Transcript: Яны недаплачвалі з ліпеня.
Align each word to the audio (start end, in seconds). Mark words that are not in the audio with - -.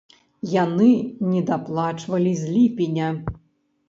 Яны 0.51 0.87
недаплачвалі 1.33 2.31
з 2.39 2.43
ліпеня. 2.55 3.11